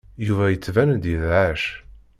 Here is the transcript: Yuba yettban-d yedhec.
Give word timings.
Yuba 0.25 0.45
yettban-d 0.49 1.03
yedhec. 1.11 1.63